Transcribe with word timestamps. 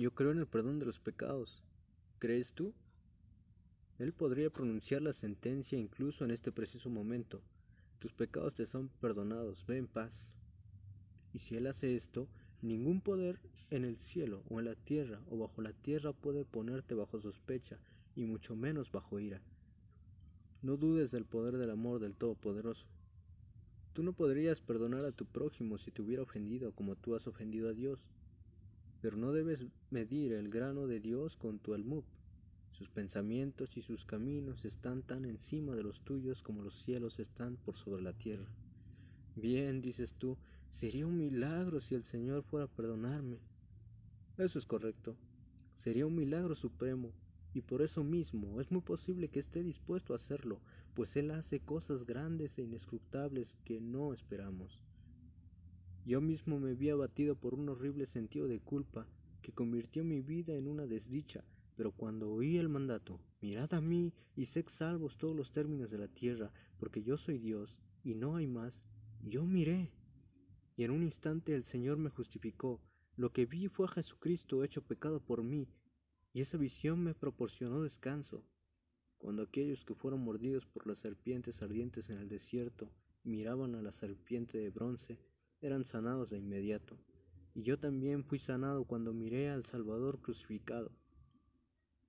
Yo 0.00 0.14
creo 0.14 0.30
en 0.30 0.38
el 0.38 0.46
perdón 0.46 0.78
de 0.78 0.86
los 0.86 0.98
pecados. 0.98 1.62
¿Crees 2.20 2.54
tú? 2.54 2.72
Él 3.98 4.14
podría 4.14 4.48
pronunciar 4.48 5.02
la 5.02 5.12
sentencia 5.12 5.78
incluso 5.78 6.24
en 6.24 6.30
este 6.30 6.50
preciso 6.50 6.88
momento. 6.88 7.42
Tus 7.98 8.14
pecados 8.14 8.54
te 8.54 8.64
son 8.64 8.88
perdonados, 9.02 9.66
ve 9.66 9.76
en 9.76 9.86
paz. 9.86 10.38
Y 11.34 11.40
si 11.40 11.54
Él 11.54 11.66
hace 11.66 11.94
esto, 11.94 12.28
ningún 12.62 13.02
poder 13.02 13.40
en 13.68 13.84
el 13.84 13.98
cielo 13.98 14.42
o 14.48 14.58
en 14.58 14.64
la 14.64 14.74
tierra 14.74 15.20
o 15.28 15.36
bajo 15.36 15.60
la 15.60 15.74
tierra 15.74 16.14
puede 16.14 16.46
ponerte 16.46 16.94
bajo 16.94 17.20
sospecha, 17.20 17.78
y 18.16 18.24
mucho 18.24 18.56
menos 18.56 18.90
bajo 18.90 19.20
ira. 19.20 19.42
No 20.62 20.78
dudes 20.78 21.10
del 21.10 21.26
poder 21.26 21.58
del 21.58 21.68
amor 21.68 22.00
del 22.00 22.16
Todopoderoso. 22.16 22.86
Tú 23.92 24.02
no 24.02 24.14
podrías 24.14 24.62
perdonar 24.62 25.04
a 25.04 25.12
tu 25.12 25.26
prójimo 25.26 25.76
si 25.76 25.90
te 25.90 26.00
hubiera 26.00 26.22
ofendido 26.22 26.72
como 26.72 26.96
tú 26.96 27.16
has 27.16 27.26
ofendido 27.26 27.68
a 27.68 27.74
Dios, 27.74 28.00
pero 29.00 29.16
no 29.16 29.32
debes 29.32 29.64
medir 29.90 30.32
el 30.32 30.50
grano 30.50 30.86
de 30.86 31.00
Dios 31.00 31.36
con 31.36 31.58
tu 31.58 31.74
almud. 31.74 32.04
Sus 32.70 32.88
pensamientos 32.88 33.76
y 33.76 33.82
sus 33.82 34.04
caminos 34.04 34.64
están 34.64 35.02
tan 35.02 35.24
encima 35.24 35.74
de 35.74 35.82
los 35.82 36.00
tuyos 36.00 36.42
como 36.42 36.62
los 36.62 36.74
cielos 36.74 37.18
están 37.18 37.56
por 37.56 37.76
sobre 37.76 38.02
la 38.02 38.12
tierra. 38.12 38.50
Bien, 39.36 39.80
dices 39.80 40.14
tú, 40.14 40.36
sería 40.68 41.06
un 41.06 41.16
milagro 41.16 41.80
si 41.80 41.94
el 41.94 42.04
Señor 42.04 42.42
fuera 42.42 42.66
a 42.66 42.68
perdonarme. 42.68 43.38
Eso 44.38 44.58
es 44.58 44.66
correcto. 44.66 45.16
Sería 45.72 46.06
un 46.06 46.14
milagro 46.14 46.54
supremo, 46.54 47.12
y 47.52 47.62
por 47.62 47.82
eso 47.82 48.04
mismo 48.04 48.60
es 48.60 48.70
muy 48.70 48.80
posible 48.80 49.28
que 49.28 49.40
esté 49.40 49.62
dispuesto 49.62 50.12
a 50.12 50.16
hacerlo, 50.16 50.60
pues 50.94 51.16
Él 51.16 51.30
hace 51.30 51.60
cosas 51.60 52.04
grandes 52.04 52.58
e 52.58 52.62
inescrutables 52.62 53.56
que 53.64 53.80
no 53.80 54.12
esperamos. 54.12 54.80
Yo 56.10 56.20
mismo 56.20 56.58
me 56.58 56.74
vi 56.74 56.90
abatido 56.90 57.36
por 57.36 57.54
un 57.54 57.68
horrible 57.68 58.04
sentido 58.04 58.48
de 58.48 58.58
culpa 58.58 59.06
que 59.42 59.52
convirtió 59.52 60.02
mi 60.02 60.20
vida 60.20 60.56
en 60.56 60.66
una 60.66 60.84
desdicha, 60.84 61.44
pero 61.76 61.92
cuando 61.92 62.32
oí 62.32 62.56
el 62.56 62.68
mandato, 62.68 63.20
mirad 63.40 63.72
a 63.74 63.80
mí 63.80 64.12
y 64.34 64.46
sed 64.46 64.64
salvos 64.66 65.16
todos 65.16 65.36
los 65.36 65.52
términos 65.52 65.88
de 65.88 65.98
la 65.98 66.08
tierra, 66.08 66.52
porque 66.80 67.04
yo 67.04 67.16
soy 67.16 67.38
Dios 67.38 67.78
y 68.02 68.16
no 68.16 68.34
hay 68.34 68.48
más, 68.48 68.82
yo 69.22 69.46
miré. 69.46 69.92
Y 70.76 70.82
en 70.82 70.90
un 70.90 71.04
instante 71.04 71.54
el 71.54 71.62
Señor 71.62 71.96
me 71.98 72.10
justificó. 72.10 72.80
Lo 73.14 73.32
que 73.32 73.46
vi 73.46 73.68
fue 73.68 73.86
a 73.86 73.90
Jesucristo 73.90 74.64
hecho 74.64 74.82
pecado 74.82 75.20
por 75.20 75.44
mí, 75.44 75.68
y 76.32 76.40
esa 76.40 76.58
visión 76.58 77.04
me 77.04 77.14
proporcionó 77.14 77.82
descanso. 77.82 78.44
Cuando 79.16 79.42
aquellos 79.42 79.84
que 79.84 79.94
fueron 79.94 80.24
mordidos 80.24 80.66
por 80.66 80.88
las 80.88 80.98
serpientes 80.98 81.62
ardientes 81.62 82.10
en 82.10 82.18
el 82.18 82.28
desierto 82.28 82.90
miraban 83.22 83.76
a 83.76 83.82
la 83.82 83.92
serpiente 83.92 84.58
de 84.58 84.70
bronce, 84.70 85.20
eran 85.60 85.84
sanados 85.84 86.30
de 86.30 86.38
inmediato. 86.38 86.96
Y 87.54 87.62
yo 87.62 87.78
también 87.78 88.24
fui 88.24 88.38
sanado 88.38 88.84
cuando 88.84 89.12
miré 89.12 89.50
al 89.50 89.64
Salvador 89.64 90.20
crucificado. 90.20 90.92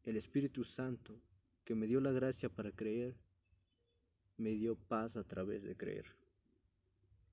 El 0.04 0.18
Espíritu 0.18 0.64
Santo, 0.64 1.20
que 1.64 1.76
me 1.76 1.88
dio 1.88 2.00
la 2.00 2.12
gracia 2.12 2.50
para 2.50 2.72
creer, 2.72 3.16
me 4.38 4.52
dio 4.52 4.76
paz 4.76 5.18
a 5.18 5.24
través 5.24 5.64
de 5.64 5.76
creer. 5.76 6.06